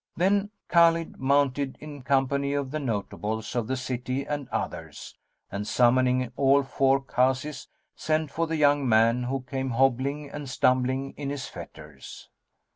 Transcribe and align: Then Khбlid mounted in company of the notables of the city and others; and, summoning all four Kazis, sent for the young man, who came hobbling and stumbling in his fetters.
Then 0.17 0.49
Khбlid 0.67 1.17
mounted 1.19 1.77
in 1.79 2.01
company 2.01 2.53
of 2.53 2.71
the 2.71 2.79
notables 2.79 3.55
of 3.55 3.67
the 3.67 3.77
city 3.77 4.25
and 4.25 4.49
others; 4.49 5.15
and, 5.51 5.67
summoning 5.67 6.31
all 6.35 6.63
four 6.63 6.99
Kazis, 7.01 7.67
sent 7.95 8.31
for 8.31 8.47
the 8.47 8.57
young 8.57 8.89
man, 8.89 9.25
who 9.25 9.41
came 9.41 9.69
hobbling 9.69 10.27
and 10.31 10.49
stumbling 10.49 11.11
in 11.17 11.29
his 11.29 11.45
fetters. 11.45 12.29